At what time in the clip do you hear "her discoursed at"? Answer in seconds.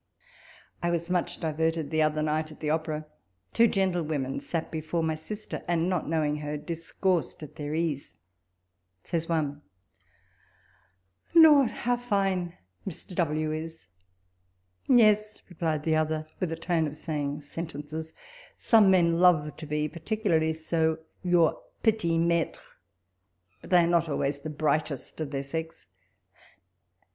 6.37-7.55